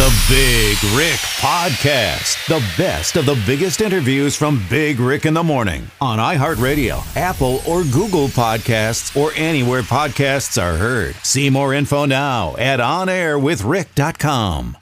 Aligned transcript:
The 0.00 0.24
Big 0.30 0.78
Rick 0.96 1.20
Podcast. 1.42 2.46
The 2.46 2.64
best 2.82 3.16
of 3.16 3.26
the 3.26 3.38
biggest 3.44 3.82
interviews 3.82 4.34
from 4.34 4.64
Big 4.70 4.98
Rick 4.98 5.26
in 5.26 5.34
the 5.34 5.42
Morning 5.42 5.90
on 6.00 6.18
iHeartRadio, 6.18 7.04
Apple, 7.18 7.60
or 7.68 7.84
Google 7.84 8.28
Podcasts, 8.28 9.14
or 9.14 9.30
anywhere 9.36 9.82
podcasts 9.82 10.56
are 10.56 10.78
heard. 10.78 11.16
See 11.16 11.50
more 11.50 11.74
info 11.74 12.06
now 12.06 12.56
at 12.56 12.80
onairwithrick.com. 12.80 14.78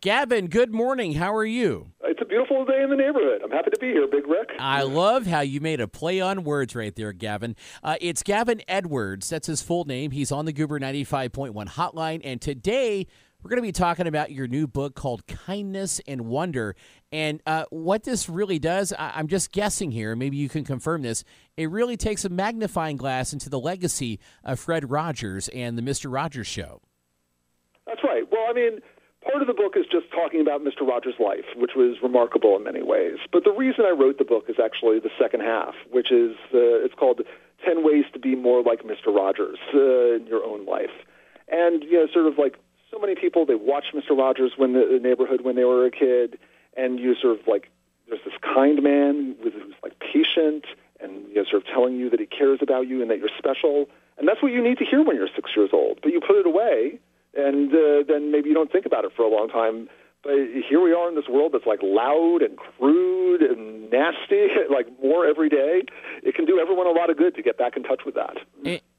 Gavin, 0.00 0.48
good 0.48 0.74
morning. 0.74 1.12
How 1.12 1.32
are 1.34 1.46
you? 1.46 1.92
It's 2.04 2.20
a 2.20 2.24
beautiful 2.24 2.64
day 2.64 2.82
in 2.82 2.90
the 2.90 2.96
neighborhood. 2.96 3.42
I'm 3.44 3.50
happy 3.52 3.70
to 3.70 3.78
be 3.78 3.88
here, 3.88 4.08
Big 4.08 4.26
Rick. 4.26 4.50
I 4.58 4.82
love 4.82 5.26
how 5.26 5.40
you 5.40 5.60
made 5.60 5.80
a 5.80 5.86
play 5.86 6.20
on 6.20 6.42
words 6.42 6.74
right 6.74 6.94
there, 6.94 7.12
Gavin. 7.12 7.54
Uh, 7.84 7.96
it's 8.00 8.22
Gavin 8.24 8.62
Edwards. 8.66 9.28
That's 9.28 9.46
his 9.46 9.62
full 9.62 9.84
name. 9.84 10.10
He's 10.10 10.32
on 10.32 10.44
the 10.44 10.52
Goober 10.52 10.80
95.1 10.80 11.68
hotline. 11.68 12.20
And 12.24 12.40
today, 12.40 13.06
we're 13.42 13.50
going 13.50 13.62
to 13.62 13.66
be 13.66 13.72
talking 13.72 14.06
about 14.06 14.32
your 14.32 14.48
new 14.48 14.66
book 14.66 14.94
called 14.94 15.26
Kindness 15.26 16.00
and 16.06 16.22
Wonder. 16.22 16.74
And 17.12 17.40
uh, 17.46 17.64
what 17.70 18.02
this 18.04 18.28
really 18.28 18.58
does, 18.58 18.92
I- 18.92 19.18
am 19.20 19.28
just 19.28 19.52
guessing 19.52 19.90
here, 19.92 20.16
maybe 20.16 20.36
you 20.36 20.48
can 20.48 20.64
confirm 20.64 21.02
this. 21.02 21.22
It 21.56 21.70
really 21.70 21.96
takes 21.96 22.24
a 22.24 22.28
magnifying 22.28 22.96
glass 22.96 23.32
into 23.32 23.48
the 23.48 23.60
legacy 23.60 24.18
of 24.42 24.58
Fred 24.58 24.90
Rogers 24.90 25.48
and 25.48 25.78
the 25.78 25.82
Mr. 25.82 26.12
Rogers 26.12 26.46
Show. 26.46 26.80
That's 27.86 28.02
right. 28.02 28.24
Well, 28.32 28.46
I 28.48 28.52
mean, 28.52 28.80
part 29.22 29.42
of 29.42 29.46
the 29.46 29.54
book 29.54 29.74
is 29.76 29.84
just 29.92 30.10
talking 30.10 30.40
about 30.40 30.62
Mr. 30.62 30.86
Rogers' 30.86 31.14
life, 31.20 31.44
which 31.54 31.72
was 31.76 31.98
remarkable 32.02 32.56
in 32.56 32.64
many 32.64 32.82
ways. 32.82 33.18
But 33.32 33.44
the 33.44 33.52
reason 33.52 33.84
I 33.84 33.90
wrote 33.90 34.18
the 34.18 34.24
book 34.24 34.46
is 34.48 34.56
actually 34.62 34.98
the 34.98 35.10
second 35.20 35.40
half, 35.42 35.74
which 35.90 36.10
is 36.10 36.34
uh, 36.52 36.82
it's 36.82 36.94
called 36.94 37.20
10 37.64 37.84
Ways 37.84 38.06
to 38.12 38.18
Be 38.18 38.34
More 38.34 38.62
Like 38.62 38.82
Mr. 38.82 39.14
Rogers 39.14 39.58
uh, 39.72 40.16
in 40.16 40.26
Your 40.26 40.44
Own 40.44 40.66
Life. 40.66 40.90
And, 41.48 41.84
you 41.84 41.92
know, 41.92 42.08
sort 42.12 42.26
of 42.26 42.38
like 42.38 42.58
so 42.96 43.00
many 43.00 43.14
people 43.14 43.44
they 43.44 43.54
watched 43.54 43.94
Mr. 43.94 44.16
Rogers 44.16 44.52
when 44.56 44.72
the, 44.72 44.88
the 44.90 44.98
neighborhood 44.98 45.42
when 45.42 45.56
they 45.56 45.64
were 45.64 45.84
a 45.84 45.90
kid, 45.90 46.38
and 46.76 46.98
you 46.98 47.14
sort 47.14 47.38
of 47.38 47.46
like 47.46 47.70
there's 48.08 48.20
this 48.24 48.34
kind 48.42 48.82
man 48.82 49.36
who's 49.42 49.52
like 49.82 49.98
patient 49.98 50.64
and 51.00 51.28
you 51.28 51.34
know 51.36 51.44
sort 51.44 51.62
of 51.62 51.68
telling 51.68 51.96
you 51.96 52.08
that 52.10 52.20
he 52.20 52.26
cares 52.26 52.60
about 52.62 52.88
you 52.88 53.02
and 53.02 53.10
that 53.10 53.18
you're 53.18 53.30
special, 53.36 53.86
and 54.18 54.26
that's 54.26 54.42
what 54.42 54.52
you 54.52 54.62
need 54.62 54.78
to 54.78 54.84
hear 54.84 55.02
when 55.02 55.16
you're 55.16 55.28
six 55.34 55.50
years 55.56 55.70
old. 55.72 55.98
But 56.02 56.12
you 56.12 56.20
put 56.20 56.36
it 56.36 56.46
away, 56.46 56.98
and 57.36 57.70
uh, 57.72 58.04
then 58.08 58.30
maybe 58.32 58.48
you 58.48 58.54
don't 58.54 58.72
think 58.72 58.86
about 58.86 59.04
it 59.04 59.12
for 59.14 59.22
a 59.22 59.28
long 59.28 59.48
time. 59.48 59.88
But 60.22 60.34
here 60.68 60.80
we 60.80 60.92
are 60.92 61.08
in 61.08 61.14
this 61.14 61.28
world 61.28 61.52
that's 61.52 61.66
like 61.66 61.80
loud 61.82 62.42
and 62.42 62.56
crude 62.56 63.42
and 63.42 63.90
nasty, 63.90 64.48
like 64.70 64.86
more 65.02 65.26
every 65.26 65.48
day. 65.48 65.82
It 66.22 66.34
can 66.34 66.46
do 66.46 66.58
everyone 66.58 66.86
a 66.86 66.90
lot 66.90 67.10
of 67.10 67.16
good 67.16 67.34
to 67.36 67.42
get 67.42 67.58
back 67.58 67.76
in 67.76 67.82
touch 67.82 68.00
with 68.04 68.14
that. 68.14 68.38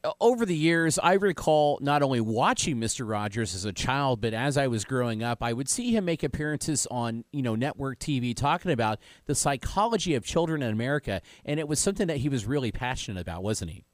It, 0.07 0.13
over 0.19 0.45
the 0.45 0.55
years, 0.55 0.99
I 0.99 1.13
recall 1.13 1.79
not 1.81 2.01
only 2.01 2.21
watching 2.21 2.77
Mr. 2.77 3.07
Rogers 3.09 3.55
as 3.55 3.65
a 3.65 3.73
child, 3.73 4.21
but 4.21 4.33
as 4.33 4.57
I 4.57 4.67
was 4.67 4.85
growing 4.85 5.23
up, 5.23 5.41
I 5.41 5.53
would 5.53 5.69
see 5.69 5.95
him 5.95 6.05
make 6.05 6.23
appearances 6.23 6.87
on 6.89 7.25
you 7.31 7.41
know 7.41 7.55
network 7.55 7.99
TV 7.99 8.35
talking 8.35 8.71
about 8.71 8.99
the 9.25 9.35
psychology 9.35 10.15
of 10.15 10.23
children 10.23 10.61
in 10.61 10.71
America, 10.71 11.21
and 11.45 11.59
it 11.59 11.67
was 11.67 11.79
something 11.79 12.07
that 12.07 12.17
he 12.17 12.29
was 12.29 12.45
really 12.45 12.71
passionate 12.71 13.21
about, 13.21 13.43
wasn't 13.43 13.71
he? 13.71 13.85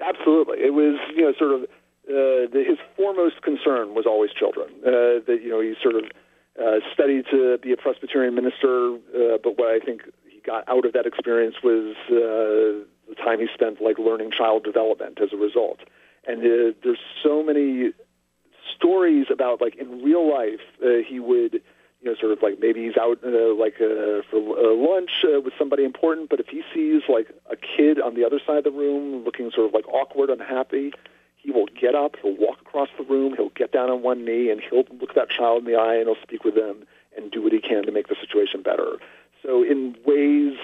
Absolutely, 0.00 0.58
it 0.58 0.74
was 0.74 0.98
you 1.16 1.22
know 1.22 1.32
sort 1.38 1.52
of 1.52 1.62
uh, 1.62 2.50
the, 2.52 2.64
his 2.66 2.78
foremost 2.96 3.42
concern 3.42 3.94
was 3.94 4.04
always 4.06 4.30
children. 4.32 4.68
Uh, 4.84 5.22
that 5.26 5.38
you 5.42 5.50
know 5.50 5.60
he 5.60 5.74
sort 5.82 5.94
of 5.96 6.04
uh, 6.60 6.80
studied 6.92 7.24
to 7.30 7.58
be 7.62 7.72
a 7.72 7.76
Presbyterian 7.76 8.34
minister, 8.34 8.94
uh, 8.94 9.38
but 9.42 9.58
what 9.58 9.68
I 9.68 9.78
think 9.78 10.02
he 10.28 10.40
got 10.40 10.68
out 10.68 10.84
of 10.84 10.92
that 10.92 11.06
experience 11.06 11.56
was 11.62 11.94
uh, 12.10 12.84
the 13.08 13.14
time 13.14 13.40
he 13.40 13.48
spent 13.52 13.80
like 13.80 13.98
learning 13.98 14.30
child 14.30 14.64
development 14.64 15.20
as 15.20 15.32
a 15.32 15.36
result. 15.36 15.80
And 16.26 16.40
uh, 16.40 16.76
there's 16.82 17.00
so 17.22 17.42
many 17.42 17.92
stories 18.76 19.26
about 19.30 19.60
like 19.60 19.76
in 19.76 20.02
real 20.02 20.28
life 20.30 20.60
uh, 20.84 21.02
he 21.06 21.20
would 21.20 21.54
you 22.00 22.10
know 22.10 22.14
sort 22.18 22.32
of 22.32 22.42
like 22.42 22.58
maybe 22.60 22.84
he's 22.84 22.96
out 22.96 23.18
uh, 23.24 23.54
like 23.54 23.74
uh, 23.80 24.22
for 24.30 24.58
uh, 24.58 24.74
lunch 24.74 25.10
uh, 25.24 25.40
with 25.40 25.52
somebody 25.58 25.84
important 25.84 26.30
but 26.30 26.40
if 26.40 26.46
he 26.46 26.62
sees 26.72 27.02
like 27.08 27.28
a 27.50 27.56
kid 27.56 28.00
on 28.00 28.14
the 28.14 28.24
other 28.24 28.40
side 28.44 28.58
of 28.58 28.64
the 28.64 28.70
room 28.70 29.24
looking 29.24 29.50
sort 29.50 29.66
of 29.66 29.74
like 29.74 29.86
awkward 29.88 30.30
unhappy 30.30 30.92
he 31.42 31.50
will 31.50 31.66
get 31.78 31.94
up, 31.94 32.14
he'll 32.22 32.36
walk 32.36 32.60
across 32.60 32.88
the 32.96 33.04
room, 33.04 33.34
he'll 33.36 33.50
get 33.50 33.72
down 33.72 33.90
on 33.90 34.02
one 34.02 34.24
knee, 34.24 34.50
and 34.50 34.60
he'll 34.60 34.84
look 35.00 35.14
that 35.14 35.28
child 35.28 35.66
in 35.66 35.72
the 35.72 35.78
eye 35.78 35.96
and 35.96 36.06
he'll 36.06 36.22
speak 36.22 36.44
with 36.44 36.54
them 36.54 36.84
and 37.16 37.30
do 37.30 37.42
what 37.42 37.52
he 37.52 37.60
can 37.60 37.84
to 37.84 37.92
make 37.92 38.08
the 38.08 38.16
situation 38.20 38.62
better. 38.62 38.98
So, 39.42 39.62
in 39.62 39.96
ways 40.06 40.56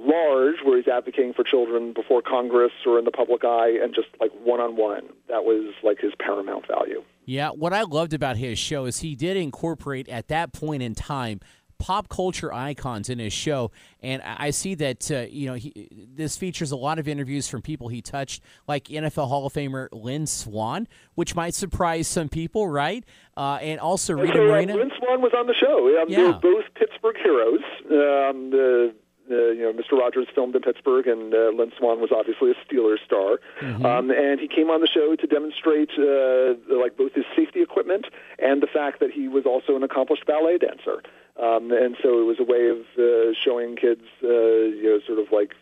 large, 0.00 0.56
where 0.64 0.76
he's 0.76 0.88
advocating 0.88 1.34
for 1.34 1.44
children 1.44 1.92
before 1.92 2.22
Congress 2.22 2.72
or 2.86 2.98
in 2.98 3.04
the 3.04 3.10
public 3.10 3.44
eye, 3.44 3.78
and 3.82 3.94
just 3.94 4.08
like 4.20 4.30
one 4.42 4.60
on 4.60 4.76
one, 4.76 5.04
that 5.28 5.44
was 5.44 5.74
like 5.82 5.98
his 6.00 6.12
paramount 6.18 6.66
value. 6.66 7.02
Yeah, 7.26 7.50
what 7.50 7.72
I 7.72 7.82
loved 7.82 8.12
about 8.12 8.36
his 8.36 8.58
show 8.58 8.86
is 8.86 9.00
he 9.00 9.14
did 9.14 9.36
incorporate 9.36 10.08
at 10.08 10.28
that 10.28 10.52
point 10.52 10.82
in 10.82 10.94
time 10.94 11.40
pop 11.80 12.08
culture 12.08 12.52
icons 12.52 13.08
in 13.08 13.18
his 13.18 13.32
show, 13.32 13.72
and 14.00 14.22
I 14.22 14.50
see 14.50 14.74
that 14.76 15.10
uh, 15.10 15.26
you 15.28 15.46
know 15.46 15.54
he, 15.54 15.88
this 16.14 16.36
features 16.36 16.70
a 16.70 16.76
lot 16.76 17.00
of 17.00 17.08
interviews 17.08 17.48
from 17.48 17.62
people 17.62 17.88
he 17.88 18.02
touched, 18.02 18.42
like 18.68 18.84
NFL 18.84 19.28
Hall 19.28 19.46
of 19.46 19.52
Famer 19.52 19.88
Lynn 19.90 20.26
Swann, 20.26 20.86
which 21.14 21.34
might 21.34 21.54
surprise 21.54 22.06
some 22.06 22.28
people, 22.28 22.68
right? 22.68 23.04
Uh, 23.36 23.58
and 23.62 23.80
also 23.80 24.14
Rita 24.14 24.34
so, 24.34 24.44
Moreno. 24.44 24.76
Lynn 24.76 24.92
Swann 24.98 25.22
was 25.22 25.32
on 25.36 25.46
the 25.46 25.54
show. 25.54 26.00
Um, 26.00 26.08
yeah. 26.08 26.16
They 26.18 26.24
were 26.24 26.32
both 26.34 26.64
Pittsburgh 26.74 27.16
heroes. 27.16 27.60
Um, 27.86 28.50
the 28.50 28.94
uh, 29.30 29.50
you 29.50 29.62
know, 29.62 29.72
Mr. 29.72 29.98
Rogers 29.98 30.26
filmed 30.34 30.54
in 30.56 30.62
Pittsburgh, 30.62 31.06
and 31.06 31.32
uh, 31.34 31.50
Lynn 31.56 31.72
Swann 31.78 32.00
was 32.00 32.10
obviously 32.12 32.50
a 32.50 32.54
Steelers 32.64 32.98
star. 33.04 33.38
Mm-hmm. 33.60 33.86
Um, 33.86 34.10
and 34.10 34.40
he 34.40 34.48
came 34.48 34.70
on 34.70 34.80
the 34.80 34.88
show 34.88 35.14
to 35.16 35.26
demonstrate 35.26 35.90
uh, 35.98 36.54
like 36.74 36.96
both 36.96 37.12
his 37.14 37.24
safety 37.36 37.62
equipment 37.62 38.06
and 38.38 38.62
the 38.62 38.66
fact 38.66 39.00
that 39.00 39.10
he 39.10 39.28
was 39.28 39.44
also 39.46 39.76
an 39.76 39.82
accomplished 39.82 40.26
ballet 40.26 40.58
dancer. 40.58 41.02
Um, 41.40 41.70
and 41.72 41.96
so 42.02 42.20
it 42.20 42.24
was 42.26 42.38
a 42.40 42.44
way 42.44 42.68
of 42.68 42.78
uh, 42.98 43.32
showing 43.42 43.76
kids, 43.76 44.02
uh, 44.22 44.28
you 44.28 44.84
know, 44.84 45.00
sort 45.06 45.18
of 45.18 45.32
like 45.32 45.54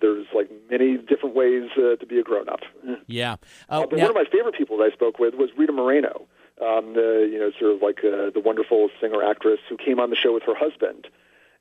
there's 0.00 0.26
like 0.34 0.48
many 0.70 0.96
different 0.96 1.34
ways 1.34 1.68
uh, 1.76 1.96
to 1.96 2.06
be 2.06 2.18
a 2.18 2.22
grown 2.22 2.48
up. 2.48 2.60
Yeah. 3.06 3.32
Uh, 3.68 3.82
Uh, 3.82 3.86
but 3.86 3.96
now- 3.98 4.02
one 4.04 4.10
of 4.10 4.16
my 4.16 4.24
favorite 4.30 4.54
people 4.54 4.78
that 4.78 4.84
I 4.84 4.90
spoke 4.94 5.18
with 5.18 5.34
was 5.34 5.50
Rita 5.56 5.72
Moreno, 5.72 6.26
um, 6.62 6.94
the 6.94 7.28
you 7.30 7.38
know 7.38 7.50
sort 7.58 7.72
of 7.74 7.82
like 7.82 7.98
uh, 8.04 8.30
the 8.30 8.40
wonderful 8.44 8.88
singer 9.00 9.22
actress 9.22 9.58
who 9.68 9.76
came 9.76 9.98
on 9.98 10.10
the 10.10 10.16
show 10.16 10.32
with 10.32 10.44
her 10.44 10.54
husband 10.54 11.08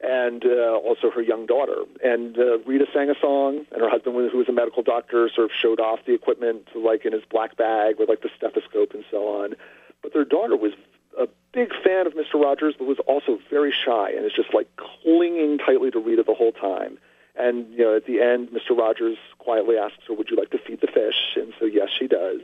and 0.01 0.45
uh, 0.45 0.77
also 0.77 1.11
her 1.11 1.21
young 1.21 1.45
daughter. 1.45 1.83
And 2.03 2.37
uh, 2.37 2.59
Rita 2.59 2.85
sang 2.93 3.09
a 3.09 3.19
song, 3.19 3.65
and 3.71 3.81
her 3.81 3.89
husband, 3.89 4.15
who 4.31 4.37
was 4.37 4.47
a 4.47 4.53
medical 4.53 4.81
doctor, 4.81 5.29
sort 5.33 5.45
of 5.45 5.51
showed 5.55 5.79
off 5.79 5.99
the 6.05 6.13
equipment 6.13 6.67
like 6.75 7.05
in 7.05 7.13
his 7.13 7.23
black 7.29 7.57
bag 7.57 7.99
with 7.99 8.07
like 8.07 8.21
the 8.21 8.29
stethoscope 8.35 8.93
and 8.93 9.03
so 9.11 9.27
on. 9.27 9.55
But 10.01 10.13
their 10.13 10.23
daughter 10.23 10.55
was 10.55 10.71
a 11.19 11.27
big 11.53 11.71
fan 11.83 12.07
of 12.07 12.13
Mr. 12.13 12.35
Rogers, 12.35 12.75
but 12.77 12.87
was 12.87 12.99
also 13.07 13.39
very 13.49 13.73
shy 13.73 14.11
and 14.11 14.25
is 14.25 14.31
just 14.33 14.53
like 14.53 14.69
clinging 14.77 15.57
tightly 15.57 15.91
to 15.91 15.99
Rita 15.99 16.23
the 16.25 16.33
whole 16.33 16.53
time. 16.53 16.97
And 17.35 17.71
you 17.71 17.79
know, 17.79 17.95
at 17.95 18.05
the 18.05 18.21
end, 18.21 18.49
Mr. 18.49 18.77
Rogers 18.77 19.17
quietly 19.37 19.77
asks 19.77 20.03
her, 20.07 20.13
"Would 20.13 20.29
you 20.29 20.37
like 20.37 20.51
to 20.51 20.57
feed 20.57 20.81
the 20.81 20.87
fish?" 20.87 21.35
And 21.35 21.53
so, 21.59 21.65
yes, 21.65 21.89
she 21.97 22.07
does. 22.07 22.41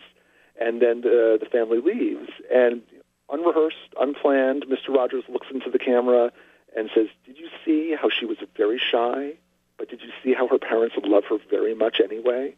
And 0.59 0.81
then 0.81 0.99
uh, 0.99 1.35
the 1.37 1.47
family 1.51 1.79
leaves, 1.79 2.29
and 2.53 2.81
unrehearsed, 3.29 3.91
unplanned, 3.99 4.65
Mr. 4.67 4.95
Rogers 4.95 5.23
looks 5.27 5.47
into 5.53 5.69
the 5.69 5.79
camera 5.79 6.31
and 6.75 6.89
says, 6.93 7.07
"Did 7.25 7.37
you 7.37 7.49
see 7.63 7.95
how 7.95 8.09
she 8.09 8.25
was 8.25 8.37
very 8.55 8.79
shy? 8.79 9.33
But 9.77 9.89
did 9.89 10.01
you 10.01 10.11
see 10.23 10.33
how 10.33 10.47
her 10.47 10.57
parents 10.59 10.95
would 10.95 11.07
love 11.07 11.25
her 11.25 11.37
very 11.49 11.73
much 11.75 11.99
anyway?" 11.99 12.55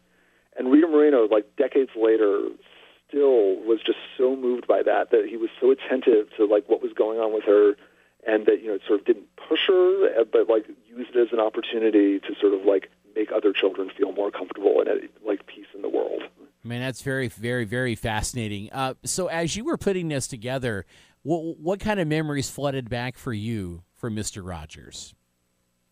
And 0.56 0.70
Rita 0.70 0.88
Moreno, 0.88 1.26
like 1.28 1.56
decades 1.56 1.90
later, 1.96 2.48
still 3.08 3.56
was 3.56 3.80
just 3.84 3.98
so 4.16 4.36
moved 4.36 4.66
by 4.66 4.82
that 4.82 5.10
that 5.10 5.26
he 5.28 5.36
was 5.36 5.50
so 5.60 5.70
attentive 5.70 6.28
to 6.36 6.46
like 6.46 6.68
what 6.68 6.82
was 6.82 6.92
going 6.92 7.18
on 7.18 7.32
with 7.32 7.44
her 7.44 7.76
and 8.26 8.46
that 8.46 8.60
you 8.60 8.68
know 8.68 8.74
it 8.74 8.82
sort 8.86 9.00
of 9.00 9.06
didn't 9.06 9.28
push 9.48 9.60
her 9.66 10.20
uh, 10.20 10.24
but 10.24 10.48
like 10.48 10.66
used 10.86 11.14
it 11.14 11.16
as 11.16 11.32
an 11.32 11.40
opportunity 11.40 12.18
to 12.18 12.34
sort 12.40 12.52
of 12.52 12.64
like 12.66 12.90
make 13.16 13.32
other 13.32 13.52
children 13.52 13.90
feel 13.96 14.12
more 14.12 14.30
comfortable 14.30 14.80
and 14.80 14.88
at 14.88 15.10
like 15.26 15.46
peace 15.46 15.66
in 15.74 15.82
the 15.82 15.88
world 15.88 16.22
Man, 16.64 16.80
that's 16.80 17.02
very, 17.02 17.28
very, 17.28 17.64
very 17.64 17.94
fascinating. 17.94 18.68
Uh, 18.72 18.94
so, 19.04 19.28
as 19.28 19.56
you 19.56 19.64
were 19.64 19.76
putting 19.76 20.08
this 20.08 20.26
together, 20.26 20.84
what, 21.22 21.58
what 21.58 21.80
kind 21.80 22.00
of 22.00 22.08
memories 22.08 22.50
flooded 22.50 22.90
back 22.90 23.16
for 23.16 23.32
you 23.32 23.82
from 23.98 24.14
Mister 24.14 24.42
Rogers? 24.42 25.14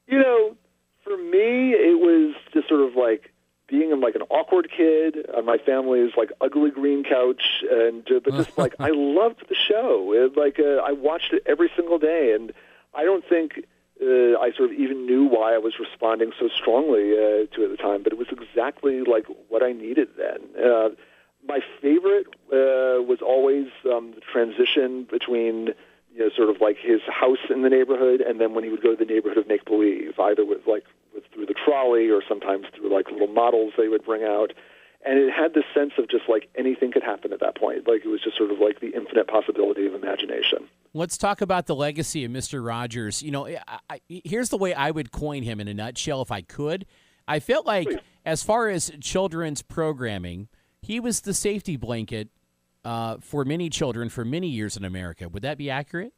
you 0.06 0.19
know 0.19 0.56
for 1.05 1.17
me 1.17 1.73
it 1.73 1.99
was 2.00 2.35
just 2.53 2.69
sort 2.69 2.81
of 2.81 2.97
like 2.97 3.32
being 3.69 3.99
like 4.00 4.14
an 4.14 4.23
awkward 4.31 4.70
kid 4.75 5.26
on 5.37 5.44
my 5.44 5.58
family's 5.58 6.12
like 6.17 6.31
ugly 6.41 6.70
green 6.70 7.03
couch 7.03 7.43
and 7.70 8.06
uh, 8.11 8.20
but 8.23 8.35
just 8.35 8.56
like 8.56 8.75
I 8.79 8.91
loved 8.94 9.44
the 9.49 9.56
show 9.56 10.12
it, 10.12 10.37
like 10.37 10.58
uh, 10.61 10.82
I 10.82 10.93
watched 10.93 11.32
it 11.32 11.43
every 11.47 11.70
single 11.75 11.99
day 11.99 12.32
and 12.35 12.53
I 12.94 13.05
don't 13.05 13.25
think 13.29 13.64
uh, 14.00 14.38
I 14.38 14.52
sort 14.56 14.70
of 14.70 14.79
even 14.79 15.06
knew 15.06 15.25
why 15.25 15.55
I 15.55 15.59
was 15.59 15.75
responding 15.81 16.31
so 16.38 16.49
strongly 16.49 17.12
uh, 17.12 17.47
to 17.55 17.62
it 17.62 17.64
at 17.64 17.70
the 17.70 17.76
time 17.76 18.02
but 18.02 18.12
it 18.12 18.19
was 18.19 18.29
exactly 18.31 19.00
like 19.02 19.26
what 19.49 19.62
I 19.62 19.73
needed 19.73 20.09
then 20.17 20.64
uh, 20.64 20.88
my 21.47 21.61
favorite 21.82 22.26
uh, 22.52 23.02
was 23.02 23.19
always 23.20 23.67
um, 23.85 24.12
the 24.14 24.20
transition 24.20 25.06
between 25.11 25.75
you 26.17 26.25
know 26.25 26.31
sort 26.35 26.49
of 26.49 26.61
like 26.61 26.77
his 26.79 27.01
house 27.09 27.45
in 27.51 27.63
the 27.63 27.69
neighborhood 27.69 28.21
and 28.21 28.41
then 28.41 28.55
when 28.55 28.65
he 28.65 28.71
would 28.71 28.83
go 28.83 28.95
to 28.95 29.05
the 29.05 29.11
neighborhood 29.11 29.39
of 29.39 29.47
make 29.47 29.65
believe 29.65 30.19
either 30.19 30.45
with 30.45 30.67
like 30.67 30.85
with 31.15 31.25
through 31.33 31.47
the 31.47 31.55
trolley 31.55 32.09
or 32.09 32.23
sometimes 32.27 32.67
through 32.75 32.93
like 32.93 33.11
little 33.11 33.27
models 33.29 33.75
they 33.77 33.89
would 33.89 34.05
bring 34.05 34.25
out 34.25 34.53
and 35.05 35.19
it 35.19 35.31
had 35.31 35.55
this 35.55 35.65
sense 35.75 35.93
of 35.99 36.09
just 36.09 36.25
like 36.29 36.49
anything 36.57 36.91
could 36.91 37.03
happen 37.03 37.33
at 37.33 37.41
that 37.41 37.57
point 37.57 37.87
like 37.87 38.05
it 38.05 38.09
was 38.09 38.23
just 38.23 38.37
sort 38.37 38.51
of 38.51 38.59
like 38.59 38.81
the 38.81 38.95
infinite 38.95 39.29
possibility 39.29 39.87
of 39.87 39.95
imagination 39.95 40.69
Let's 40.97 41.19
talk 41.19 41.43
about 41.43 41.67
the 41.67 41.75
legacy 41.75 42.25
of 42.25 42.33
Mr. 42.33 42.67
Rogers. 42.67 43.23
You 43.23 43.31
know, 43.31 43.47
I, 43.47 43.59
I, 43.91 44.01
here's 44.09 44.49
the 44.49 44.57
way 44.57 44.73
I 44.73 44.91
would 44.91 45.12
coin 45.12 45.43
him 45.43 45.61
in 45.61 45.69
a 45.69 45.75
nutshell 45.75 46.23
if 46.23 46.33
I 46.33 46.41
could. 46.41 46.87
I 47.29 47.39
felt 47.39 47.67
like, 47.67 47.87
Please. 47.87 47.99
as 48.25 48.43
far 48.43 48.71
as 48.71 48.91
children's 49.03 49.61
programming, 49.61 50.49
he 50.81 50.99
was 50.99 51.21
the 51.21 51.35
safety 51.35 51.77
blanket 51.77 52.31
uh, 52.87 53.17
for 53.21 53.44
many 53.44 53.69
children 53.69 54.09
for 54.09 54.25
many 54.25 54.47
years 54.47 54.77
in 54.77 54.85
America. 54.85 55.29
Would 55.29 55.43
that 55.43 55.59
be 55.59 55.69
accurate? 55.69 56.12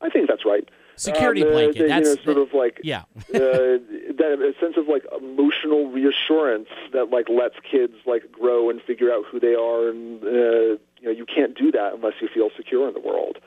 I 0.00 0.08
think 0.08 0.28
that's 0.28 0.44
right. 0.44 0.68
Security 0.96 1.42
um, 1.42 1.50
blanket. 1.50 1.82
The, 1.82 1.88
that's 1.88 2.08
you 2.08 2.14
know, 2.14 2.22
sort 2.22 2.38
of 2.38 2.54
like 2.54 2.80
yeah. 2.84 3.02
uh, 3.34 3.82
that 4.14 4.38
a 4.40 4.54
sense 4.60 4.76
of 4.76 4.86
like 4.86 5.04
emotional 5.16 5.90
reassurance 5.90 6.68
that 6.92 7.10
like 7.10 7.28
lets 7.28 7.56
kids 7.68 7.94
like 8.06 8.30
grow 8.30 8.70
and 8.70 8.80
figure 8.82 9.12
out 9.12 9.24
who 9.28 9.40
they 9.40 9.56
are, 9.56 9.88
and 9.88 10.22
uh, 10.22 10.78
you 11.00 11.06
know 11.06 11.10
you 11.10 11.26
can't 11.26 11.56
do 11.58 11.72
that 11.72 11.94
unless 11.94 12.14
you 12.20 12.28
feel 12.32 12.50
secure 12.56 12.86
in 12.86 12.94
the 12.94 13.00
world. 13.00 13.38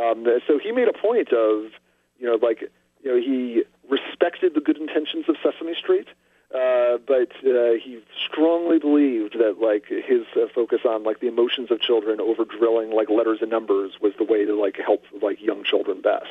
Um, 0.00 0.24
so 0.46 0.58
he 0.58 0.72
made 0.72 0.88
a 0.88 0.94
point 0.94 1.28
of 1.32 1.72
you 2.18 2.26
know 2.26 2.38
like 2.40 2.62
you 3.02 3.10
know 3.10 3.20
he 3.20 3.64
respected 3.90 4.54
the 4.54 4.60
good 4.60 4.78
intentions 4.78 5.26
of 5.28 5.36
Sesame 5.42 5.74
Street. 5.74 6.08
Uh, 6.54 6.98
but 7.04 7.32
uh, 7.44 7.74
he 7.82 8.00
strongly 8.30 8.78
believed 8.78 9.36
that 9.36 9.58
like 9.60 9.86
his 9.88 10.22
uh, 10.36 10.46
focus 10.54 10.80
on 10.88 11.02
like 11.02 11.18
the 11.18 11.26
emotions 11.26 11.68
of 11.72 11.80
children 11.80 12.20
over 12.20 12.44
drilling 12.44 12.94
like 12.94 13.10
letters 13.10 13.38
and 13.40 13.50
numbers 13.50 13.94
was 14.00 14.12
the 14.18 14.24
way 14.24 14.44
to 14.44 14.54
like 14.54 14.76
help 14.76 15.02
like 15.20 15.42
young 15.42 15.64
children 15.64 16.00
best. 16.00 16.30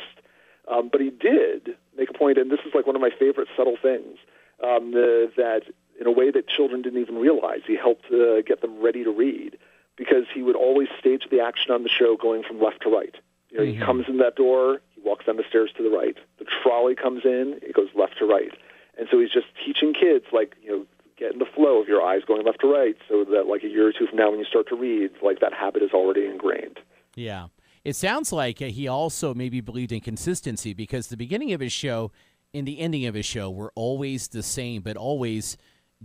Um, 0.71 0.87
but 0.89 1.01
he 1.01 1.09
did 1.09 1.75
make 1.97 2.09
a 2.09 2.13
point, 2.13 2.37
and 2.37 2.49
this 2.49 2.61
is 2.65 2.73
like 2.73 2.87
one 2.87 2.95
of 2.95 3.01
my 3.01 3.09
favorite 3.19 3.49
subtle 3.57 3.75
things, 3.81 4.17
um, 4.63 4.91
the, 4.91 5.29
that 5.35 5.63
in 5.99 6.07
a 6.07 6.11
way 6.11 6.31
that 6.31 6.47
children 6.47 6.81
didn't 6.81 7.01
even 7.01 7.15
realize, 7.15 7.59
he 7.67 7.75
helped 7.75 8.05
uh, 8.05 8.41
get 8.47 8.61
them 8.61 8.81
ready 8.81 9.03
to 9.03 9.11
read 9.11 9.57
because 9.97 10.23
he 10.33 10.41
would 10.41 10.55
always 10.55 10.87
stage 10.97 11.23
the 11.29 11.41
action 11.41 11.71
on 11.71 11.83
the 11.83 11.89
show 11.89 12.15
going 12.15 12.43
from 12.43 12.61
left 12.61 12.81
to 12.83 12.89
right. 12.89 13.15
You 13.51 13.57
know, 13.57 13.63
mm-hmm. 13.65 13.79
he 13.79 13.85
comes 13.85 14.05
in 14.07 14.17
that 14.17 14.35
door, 14.35 14.79
he 14.95 15.01
walks 15.01 15.25
down 15.25 15.35
the 15.35 15.43
stairs 15.49 15.71
to 15.77 15.83
the 15.83 15.89
right. 15.89 16.15
The 16.39 16.45
trolley 16.63 16.95
comes 16.95 17.25
in, 17.25 17.59
it 17.61 17.75
goes 17.75 17.89
left 17.93 18.17
to 18.19 18.25
right. 18.25 18.53
And 18.97 19.07
so 19.11 19.19
he's 19.19 19.31
just 19.31 19.47
teaching 19.65 19.93
kids, 19.93 20.25
like, 20.31 20.55
you 20.61 20.69
know, 20.69 20.85
get 21.17 21.33
in 21.33 21.39
the 21.39 21.45
flow 21.55 21.81
of 21.81 21.87
your 21.87 22.01
eyes 22.01 22.21
going 22.27 22.45
left 22.45 22.61
to 22.61 22.67
right 22.67 22.95
so 23.07 23.23
that, 23.25 23.47
like, 23.47 23.63
a 23.63 23.67
year 23.67 23.87
or 23.87 23.91
two 23.91 24.07
from 24.07 24.17
now 24.17 24.29
when 24.29 24.39
you 24.39 24.45
start 24.45 24.67
to 24.69 24.75
read, 24.75 25.11
like, 25.21 25.39
that 25.39 25.53
habit 25.53 25.81
is 25.81 25.91
already 25.91 26.25
ingrained. 26.25 26.79
Yeah. 27.15 27.47
It 27.83 27.95
sounds 27.95 28.31
like 28.31 28.59
he 28.59 28.87
also 28.87 29.33
maybe 29.33 29.61
believed 29.61 29.91
in 29.91 29.99
consistency 29.99 30.73
because 30.73 31.07
the 31.07 31.17
beginning 31.17 31.53
of 31.53 31.59
his 31.59 31.73
show 31.73 32.11
and 32.53 32.67
the 32.67 32.79
ending 32.79 33.05
of 33.05 33.15
his 33.15 33.25
show 33.25 33.49
were 33.51 33.71
always 33.75 34.27
the 34.29 34.43
same, 34.43 34.81
but 34.83 34.95
always 34.95 35.57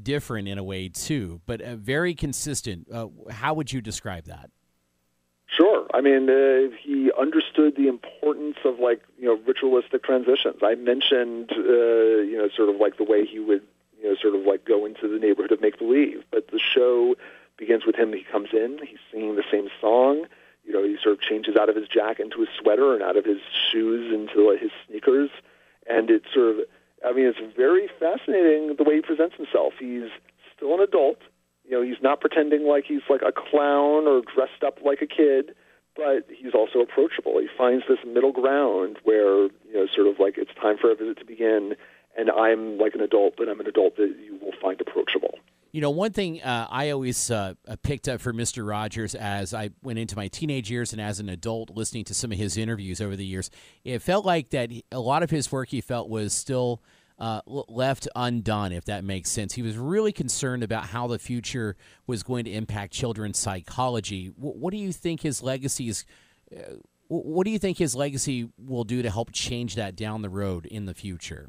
different 0.02 0.48
in 0.48 0.58
a 0.58 0.64
way 0.64 0.88
too, 0.88 1.40
but 1.46 1.60
uh, 1.60 1.76
very 1.76 2.14
consistent. 2.14 2.86
Uh, 2.92 3.08
how 3.30 3.54
would 3.54 3.72
you 3.72 3.80
describe 3.80 4.24
that? 4.24 4.50
Sure. 5.78 5.86
I 5.94 6.00
mean, 6.00 6.28
uh, 6.28 6.74
he 6.82 7.10
understood 7.18 7.76
the 7.76 7.88
importance 7.88 8.56
of 8.64 8.78
like 8.78 9.02
you 9.18 9.26
know 9.26 9.38
ritualistic 9.46 10.02
transitions. 10.02 10.56
I 10.62 10.74
mentioned 10.74 11.50
uh, 11.52 12.22
you 12.22 12.36
know 12.36 12.48
sort 12.54 12.68
of 12.68 12.76
like 12.76 12.96
the 12.96 13.04
way 13.04 13.24
he 13.24 13.38
would 13.38 13.62
you 14.00 14.10
know 14.10 14.16
sort 14.20 14.34
of 14.34 14.42
like 14.42 14.64
go 14.64 14.84
into 14.84 15.08
the 15.08 15.18
neighborhood 15.18 15.52
of 15.52 15.60
make 15.60 15.78
believe, 15.78 16.24
but 16.30 16.48
the 16.48 16.60
show 16.60 17.14
begins 17.56 17.84
with 17.84 17.96
him. 17.96 18.12
He 18.12 18.24
comes 18.24 18.48
in, 18.52 18.78
he's 18.86 18.98
singing 19.10 19.36
the 19.36 19.44
same 19.50 19.68
song 19.80 20.26
you 20.68 20.74
know, 20.74 20.84
he 20.84 20.96
sort 21.02 21.14
of 21.14 21.22
changes 21.22 21.56
out 21.56 21.70
of 21.70 21.76
his 21.76 21.88
jacket 21.88 22.24
into 22.24 22.40
his 22.40 22.50
sweater 22.60 22.92
and 22.92 23.02
out 23.02 23.16
of 23.16 23.24
his 23.24 23.38
shoes 23.72 24.12
into 24.12 24.50
like, 24.50 24.60
his 24.60 24.70
sneakers. 24.86 25.30
And 25.88 26.10
it's 26.10 26.26
sort 26.32 26.50
of, 26.50 26.56
I 27.04 27.12
mean, 27.12 27.24
it's 27.24 27.56
very 27.56 27.88
fascinating 27.98 28.76
the 28.76 28.84
way 28.84 28.96
he 28.96 29.00
presents 29.00 29.36
himself. 29.36 29.72
He's 29.80 30.10
still 30.54 30.74
an 30.74 30.80
adult. 30.80 31.20
You 31.64 31.72
know, 31.72 31.82
he's 31.82 32.02
not 32.02 32.20
pretending 32.20 32.66
like 32.66 32.84
he's 32.84 33.00
like 33.08 33.22
a 33.22 33.32
clown 33.32 34.06
or 34.06 34.20
dressed 34.20 34.62
up 34.64 34.78
like 34.84 35.00
a 35.00 35.06
kid, 35.06 35.54
but 35.98 36.26
he's 36.30 36.54
also 36.54 36.78
approachable. 36.78 37.38
He 37.40 37.48
finds 37.58 37.84
this 37.88 37.98
middle 38.06 38.32
ground 38.32 38.98
where, 39.02 39.42
you 39.42 39.74
know, 39.74 39.86
sort 39.92 40.06
of 40.06 40.20
like 40.20 40.38
it's 40.38 40.54
time 40.54 40.78
for 40.80 40.92
a 40.92 40.94
visit 40.94 41.18
to 41.18 41.24
begin, 41.24 41.74
and 42.16 42.30
I'm 42.30 42.78
like 42.78 42.94
an 42.94 43.00
adult, 43.00 43.34
but 43.36 43.48
I'm 43.48 43.58
an 43.58 43.66
adult 43.66 43.96
that 43.96 44.14
you 44.24 44.38
will 44.40 44.52
find 44.62 44.80
approachable. 44.80 45.34
You 45.72 45.82
know, 45.82 45.90
one 45.90 46.12
thing 46.12 46.40
uh, 46.40 46.66
I 46.70 46.90
always 46.90 47.30
uh, 47.30 47.54
picked 47.82 48.08
up 48.08 48.20
for 48.20 48.32
Mr. 48.32 48.66
Rogers 48.66 49.14
as 49.14 49.52
I 49.52 49.70
went 49.82 49.98
into 49.98 50.16
my 50.16 50.28
teenage 50.28 50.70
years 50.70 50.92
and 50.92 51.02
as 51.02 51.20
an 51.20 51.28
adult 51.28 51.70
listening 51.70 52.04
to 52.04 52.14
some 52.14 52.32
of 52.32 52.38
his 52.38 52.56
interviews 52.56 53.00
over 53.00 53.16
the 53.16 53.26
years, 53.26 53.50
it 53.84 53.98
felt 53.98 54.24
like 54.24 54.50
that 54.50 54.70
a 54.90 55.00
lot 55.00 55.22
of 55.22 55.30
his 55.30 55.52
work 55.52 55.68
he 55.68 55.80
felt 55.82 56.08
was 56.08 56.32
still 56.32 56.80
uh, 57.18 57.40
left 57.46 58.06
undone, 58.14 58.72
if 58.72 58.84
that 58.84 59.04
makes 59.04 59.30
sense. 59.30 59.54
He 59.54 59.62
was 59.62 59.76
really 59.76 60.12
concerned 60.12 60.62
about 60.62 60.86
how 60.86 61.06
the 61.08 61.18
future 61.18 61.76
was 62.06 62.22
going 62.22 62.44
to 62.44 62.52
impact 62.52 62.92
children's 62.92 63.38
psychology. 63.38 64.28
W- 64.28 64.54
what 64.54 64.70
do 64.70 64.76
you 64.76 64.92
think 64.92 65.22
his 65.22 65.42
legacy 65.42 65.88
is? 65.88 66.04
Uh, 66.54 66.74
what 67.08 67.44
do 67.44 67.50
you 67.50 67.58
think 67.58 67.78
his 67.78 67.94
legacy 67.94 68.50
will 68.58 68.84
do 68.84 69.02
to 69.02 69.10
help 69.10 69.32
change 69.32 69.74
that 69.76 69.96
down 69.96 70.22
the 70.22 70.28
road 70.28 70.66
in 70.66 70.84
the 70.84 70.94
future? 70.94 71.48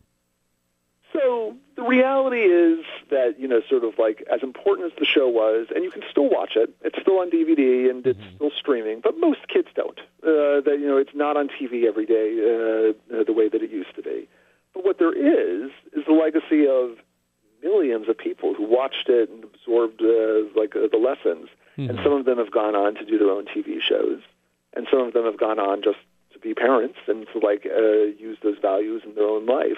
So 1.12 1.58
the 1.76 1.84
reality 1.84 2.42
is 2.42 2.86
that 3.10 3.36
you 3.40 3.48
know, 3.48 3.62
sort 3.70 3.84
of 3.84 4.00
like 4.00 4.26
as 4.32 4.42
important 4.42 4.92
as 4.92 4.98
the 4.98 5.06
show 5.06 5.28
was, 5.28 5.68
and 5.76 5.84
you 5.84 5.92
can 5.92 6.02
still 6.10 6.30
watch 6.30 6.56
it. 6.56 6.74
It's 6.82 7.00
still 7.00 7.20
on 7.20 7.30
DVD 7.30 7.90
and 7.90 8.06
it's 8.08 8.18
mm-hmm. 8.18 8.36
still 8.36 8.52
streaming, 8.58 9.02
but 9.02 9.20
most 9.20 9.48
kids 9.48 9.68
don't. 9.76 10.00
Uh, 10.24 10.62
that 10.62 10.78
you 10.80 10.88
know, 10.88 10.98
it's 10.98 11.14
not 11.14 11.38
on 11.38 11.50
TV 11.50 11.86
every 11.86 12.06
day 12.06 12.40
uh, 12.40 13.24
the 13.24 13.34
way 13.34 13.50
that 13.50 13.62
it 13.62 13.70
used 13.70 13.94
to 13.96 14.02
be. 14.02 14.28
What 14.90 14.98
there 14.98 15.14
is 15.14 15.70
is 15.94 16.04
the 16.08 16.14
legacy 16.14 16.66
of 16.66 16.98
millions 17.62 18.10
of 18.10 18.18
people 18.18 18.56
who 18.56 18.66
watched 18.68 19.08
it 19.08 19.30
and 19.30 19.44
absorbed 19.44 20.02
uh, 20.02 20.50
like 20.60 20.76
uh, 20.76 20.90
the 20.92 20.98
lessons, 20.98 21.48
mm-hmm. 21.78 21.92
and 21.92 22.00
some 22.02 22.14
of 22.14 22.26
them 22.26 22.40
have 22.40 22.50
gone 22.50 22.76
on 22.76 22.96
to 22.96 23.06
do 23.06 23.20
their 23.20 23.30
own 23.30 23.46
TV 23.46 23.78
shows, 23.80 24.22
and 24.76 24.88
some 24.90 25.02
of 25.02 25.14
them 25.14 25.26
have 25.26 25.38
gone 25.38 25.60
on 25.60 25.84
just 25.84 26.00
to 26.34 26.40
be 26.40 26.56
parents 26.56 26.98
and 27.08 27.28
to 27.32 27.38
like 27.38 27.68
uh, 27.70 28.10
use 28.18 28.40
those 28.42 28.58
values 28.60 29.04
in 29.06 29.14
their 29.14 29.28
own 29.28 29.46
life 29.46 29.78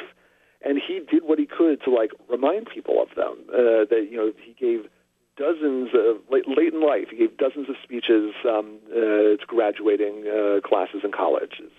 and 0.63 0.79
he 0.79 1.01
did 1.11 1.23
what 1.23 1.39
he 1.39 1.45
could 1.45 1.83
to 1.83 1.89
like 1.89 2.11
remind 2.29 2.67
people 2.73 3.01
of 3.01 3.09
them. 3.15 3.35
Uh, 3.49 3.83
that 3.91 4.07
you 4.09 4.15
know 4.15 4.31
he 4.41 4.53
gave 4.53 4.87
dozens 5.35 5.89
of 5.93 6.21
late, 6.31 6.47
late 6.47 6.73
in 6.73 6.81
life 6.81 7.07
he 7.11 7.17
gave 7.17 7.35
dozens 7.37 7.67
of 7.67 7.75
speeches 7.83 8.31
um, 8.47 8.79
uh, 8.91 9.35
to 9.35 9.45
graduating 9.47 10.23
uh, 10.27 10.61
classes 10.65 11.01
in 11.03 11.11
colleges, 11.11 11.71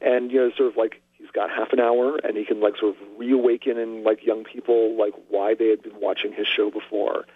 and 0.00 0.30
you 0.30 0.38
know 0.38 0.50
sort 0.56 0.70
of 0.70 0.76
like 0.76 1.02
he's 1.18 1.30
got 1.30 1.50
half 1.50 1.72
an 1.72 1.80
hour 1.80 2.16
and 2.16 2.36
he 2.36 2.44
can 2.44 2.60
like 2.60 2.76
sort 2.78 2.96
of 2.96 3.02
reawaken 3.18 3.78
in 3.78 4.04
like 4.04 4.24
young 4.24 4.44
people 4.44 4.96
like 4.96 5.14
why 5.28 5.54
they 5.54 5.68
had 5.68 5.82
been 5.82 6.00
watching 6.00 6.32
his 6.32 6.46
show 6.46 6.70
before, 6.70 7.26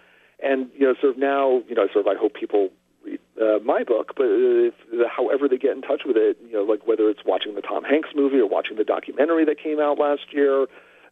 and 0.41 0.69
you 0.73 0.87
know 0.87 0.95
sort 0.99 1.13
of 1.13 1.19
now 1.19 1.61
you 1.67 1.75
know 1.75 1.87
sort 1.93 2.07
of 2.07 2.07
I 2.07 2.19
hope 2.19 2.33
people 2.33 2.69
read 3.03 3.19
uh, 3.41 3.59
my 3.63 3.83
book, 3.83 4.13
but 4.15 4.27
if, 4.27 4.73
however 5.09 5.47
they 5.47 5.57
get 5.57 5.71
in 5.71 5.81
touch 5.81 6.03
with 6.05 6.17
it, 6.17 6.37
you 6.45 6.53
know, 6.53 6.63
like 6.63 6.87
whether 6.87 7.09
it's 7.09 7.25
watching 7.25 7.55
the 7.55 7.61
Tom 7.61 7.83
Hanks 7.83 8.09
movie 8.15 8.39
or 8.39 8.47
watching 8.47 8.77
the 8.77 8.83
documentary 8.83 9.45
that 9.45 9.59
came 9.59 9.79
out 9.79 9.99
last 9.99 10.31
year, 10.31 10.63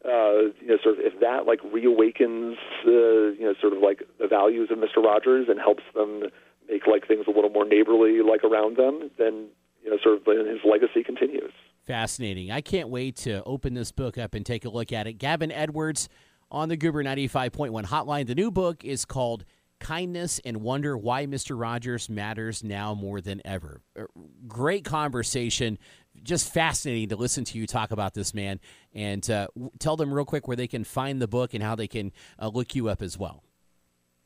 uh, 0.06 0.50
you 0.60 0.68
know, 0.68 0.78
sort 0.82 1.00
of 1.00 1.06
if 1.06 1.20
that 1.20 1.46
like 1.46 1.60
reawakens, 1.62 2.58
uh, 2.86 3.34
you 3.38 3.44
know, 3.46 3.54
sort 3.60 3.74
of 3.74 3.80
like 3.80 4.04
the 4.20 4.28
values 4.28 4.70
of 4.72 4.78
Mr. 4.78 5.04
Rogers 5.04 5.48
and 5.50 5.60
helps 5.60 5.84
them 5.94 6.24
make 6.70 6.88
like 6.88 7.08
things 7.08 7.26
a 7.28 7.32
little 7.32 7.50
more 7.50 7.66
neighborly 7.66 8.22
like 8.22 8.44
around 8.44 8.78
them, 8.78 9.12
then 9.18 9.48
you 9.84 9.90
know, 9.90 9.98
sort 10.02 10.18
of 10.18 10.48
his 10.48 10.60
legacy 10.64 11.04
continues. 11.04 11.52
Fascinating. 11.92 12.52
I 12.52 12.62
can't 12.62 12.88
wait 12.88 13.18
to 13.18 13.44
open 13.44 13.74
this 13.74 13.92
book 13.92 14.18
up 14.18 14.34
and 14.34 14.46
take 14.46 14.64
a 14.64 14.70
look 14.70 14.94
at 14.94 15.08
it. 15.08 15.16
Gavin 15.16 15.52
Edwards 15.52 16.08
on 16.50 16.70
the 16.70 16.78
Goober 16.78 17.04
95.1 17.04 17.88
hotline. 17.88 18.28
The 18.28 18.34
new 18.34 18.50
book 18.50 18.86
is 18.86 19.04
called 19.04 19.44
kindness 19.82 20.40
and 20.46 20.62
wonder 20.62 20.98
why 20.98 21.26
Mr. 21.26 21.60
Rogers 21.60 22.10
matters 22.10 22.64
now 22.64 22.94
more 22.94 23.20
than 23.20 23.42
ever. 23.44 23.82
Uh, 24.00 24.04
great 24.48 24.86
conversation. 24.86 25.78
Just 26.24 26.54
fascinating 26.54 27.10
to 27.10 27.18
listen 27.18 27.44
to 27.44 27.58
you 27.58 27.68
talk 27.68 27.92
about 27.92 28.14
this 28.14 28.34
man. 28.34 28.62
And 28.96 29.30
uh, 29.30 29.48
tell 29.80 29.98
them 29.98 30.14
real 30.14 30.24
quick 30.24 30.48
where 30.48 30.56
they 30.56 30.68
can 30.68 30.86
find 30.86 31.22
the 31.22 31.28
book 31.28 31.54
and 31.54 31.62
how 31.62 31.76
they 31.76 31.90
can 31.90 32.14
uh, 32.40 32.48
look 32.48 32.74
you 32.74 32.88
up 32.88 33.02
as 33.02 33.18
well. 33.18 33.44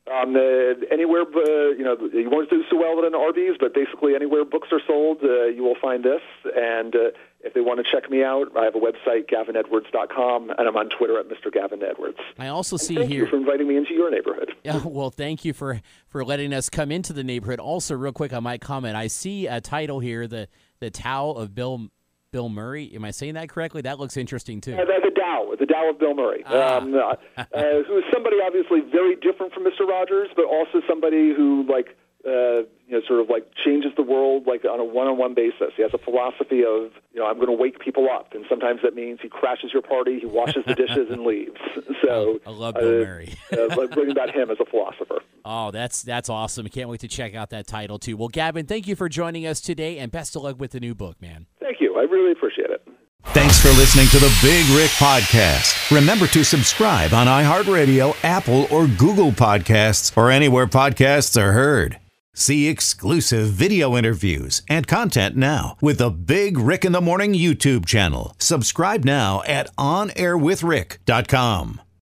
Um, 0.06 0.36
uh, 0.36 0.86
anywhere, 0.92 1.22
uh, 1.22 1.74
you 1.74 1.82
know, 1.82 1.96
you 2.12 2.30
won't 2.30 2.48
do 2.48 2.62
so 2.70 2.76
well 2.76 2.94
with 2.94 3.06
an 3.06 3.16
Arby's, 3.16 3.56
but 3.58 3.74
basically 3.74 4.14
anywhere 4.14 4.44
books 4.44 4.68
are 4.70 4.80
sold, 4.86 5.18
uh, 5.24 5.46
you 5.46 5.64
will 5.64 5.74
find 5.82 6.04
this. 6.04 6.22
And 6.44 6.94
uh, 6.94 7.10
if 7.46 7.54
they 7.54 7.60
want 7.60 7.84
to 7.84 7.90
check 7.90 8.10
me 8.10 8.22
out, 8.22 8.48
I 8.56 8.64
have 8.64 8.74
a 8.74 8.80
website, 8.80 9.30
gavinedwards.com, 9.30 10.50
and 10.50 10.68
I'm 10.68 10.76
on 10.76 10.88
Twitter 10.88 11.18
at 11.18 11.26
Mr. 11.28 11.52
Gavin 11.52 11.82
Edwards. 11.82 12.18
I 12.38 12.48
also 12.48 12.76
see 12.76 12.96
thank 12.96 13.08
here. 13.08 13.24
Thank 13.24 13.32
you 13.32 13.38
for 13.38 13.42
inviting 13.42 13.68
me 13.68 13.76
into 13.76 13.94
your 13.94 14.10
neighborhood. 14.10 14.52
Yeah, 14.66 14.82
well, 14.84 15.10
thank 15.10 15.44
you 15.44 15.52
for, 15.52 15.80
for 16.08 16.24
letting 16.24 16.52
us 16.52 16.68
come 16.68 16.90
into 16.90 17.12
the 17.12 17.22
neighborhood. 17.22 17.60
Also, 17.60 17.94
real 17.94 18.10
quick, 18.10 18.32
I 18.32 18.40
might 18.40 18.60
comment. 18.60 18.96
I 18.96 19.06
see 19.06 19.46
a 19.46 19.60
title 19.60 20.00
here, 20.00 20.26
the 20.26 20.48
the 20.80 20.90
Tao 20.90 21.30
of 21.30 21.54
Bill 21.54 21.88
Bill 22.32 22.48
Murray. 22.48 22.92
Am 22.94 23.04
I 23.04 23.12
saying 23.12 23.34
that 23.34 23.48
correctly? 23.48 23.82
That 23.82 24.00
looks 24.00 24.16
interesting 24.16 24.60
too. 24.60 24.74
Uh, 24.74 24.84
the 24.84 25.12
Tao, 25.14 25.52
the 25.58 25.66
Tao 25.66 25.90
of 25.90 26.00
Bill 26.00 26.14
Murray, 26.14 26.42
ah. 26.46 26.78
um, 26.78 26.94
uh, 26.94 27.14
uh, 27.36 27.44
who 27.86 27.98
is 27.98 28.04
somebody 28.12 28.36
obviously 28.44 28.80
very 28.80 29.14
different 29.14 29.52
from 29.52 29.64
Mr. 29.64 29.86
Rogers, 29.88 30.30
but 30.34 30.46
also 30.46 30.80
somebody 30.88 31.32
who 31.32 31.64
like 31.68 31.96
uh, 32.26 32.66
you 32.88 32.90
know, 32.90 33.00
sort 33.06 33.20
of 33.20 33.28
like 33.28 33.46
changes 33.64 33.92
the 33.96 34.02
world 34.02 34.46
like 34.46 34.64
on 34.64 34.80
a 34.80 34.84
one-on-one 34.84 35.34
basis. 35.34 35.72
He 35.76 35.82
has 35.82 35.92
a 35.94 35.98
philosophy 35.98 36.60
of, 36.64 36.90
you 37.12 37.20
know, 37.20 37.26
I'm 37.26 37.36
going 37.36 37.46
to 37.46 37.52
wake 37.52 37.78
people 37.78 38.08
up, 38.10 38.34
and 38.34 38.44
sometimes 38.48 38.80
that 38.82 38.94
means 38.94 39.20
he 39.22 39.28
crashes 39.28 39.72
your 39.72 39.82
party, 39.82 40.18
he 40.20 40.26
washes 40.26 40.64
the 40.66 40.74
dishes, 40.74 41.08
and 41.10 41.22
leaves. 41.24 41.56
So 42.04 42.38
I 42.46 42.50
love 42.50 42.74
Bill 42.74 42.88
uh, 43.02 43.04
Murray. 43.04 43.34
uh, 43.52 43.86
bringing 43.88 44.10
about 44.12 44.32
him 44.34 44.50
as 44.50 44.58
a 44.60 44.64
philosopher. 44.64 45.20
Oh, 45.44 45.70
that's 45.70 46.02
that's 46.02 46.28
awesome. 46.28 46.68
Can't 46.68 46.88
wait 46.88 47.00
to 47.00 47.08
check 47.08 47.34
out 47.34 47.50
that 47.50 47.66
title 47.66 47.98
too. 47.98 48.16
Well, 48.16 48.28
Gavin, 48.28 48.66
thank 48.66 48.86
you 48.86 48.94
for 48.94 49.08
joining 49.08 49.46
us 49.46 49.60
today 49.60 49.98
and 49.98 50.12
best 50.12 50.36
of 50.36 50.42
luck 50.42 50.60
with 50.60 50.72
the 50.72 50.80
new 50.80 50.94
book, 50.94 51.20
man. 51.20 51.46
Thank 51.58 51.80
you. 51.80 51.96
I 51.96 52.02
really 52.02 52.32
appreciate 52.32 52.70
it. 52.70 52.86
Thanks 53.28 53.60
for 53.60 53.68
listening 53.70 54.06
to 54.08 54.18
the 54.18 54.32
Big 54.40 54.64
Rick 54.76 54.90
Podcast. 54.92 55.90
Remember 55.90 56.26
to 56.28 56.44
subscribe 56.44 57.12
on 57.12 57.26
iHeartRadio, 57.26 58.14
Apple, 58.22 58.66
or 58.70 58.86
Google 58.86 59.32
Podcasts, 59.32 60.16
or 60.16 60.30
anywhere 60.30 60.66
podcasts 60.66 61.40
are 61.40 61.52
heard. 61.52 61.98
See 62.38 62.68
exclusive 62.68 63.48
video 63.48 63.96
interviews 63.96 64.60
and 64.68 64.86
content 64.86 65.36
now 65.36 65.78
with 65.80 65.96
the 65.96 66.10
Big 66.10 66.58
Rick 66.58 66.84
in 66.84 66.92
the 66.92 67.00
Morning 67.00 67.32
YouTube 67.32 67.86
channel. 67.86 68.36
Subscribe 68.38 69.06
now 69.06 69.42
at 69.46 69.74
OnAirWithRick.com. 69.76 71.80